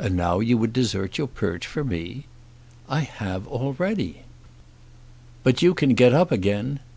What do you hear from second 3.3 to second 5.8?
already." "But you